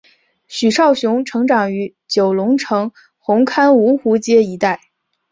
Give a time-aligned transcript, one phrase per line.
[0.47, 4.81] 许绍雄成长于九龙城红磡芜湖街一带。